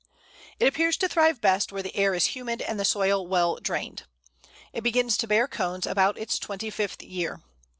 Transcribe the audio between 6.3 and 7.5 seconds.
twenty fifth year.